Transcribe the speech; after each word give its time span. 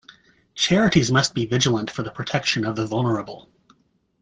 Charities 0.55 1.11
must 1.11 1.35
be 1.35 1.45
vigilant 1.45 1.91
for 1.91 2.01
the 2.01 2.09
protection 2.09 2.65
of 2.65 2.75
the 2.75 2.87
vulnerable. 2.87 3.51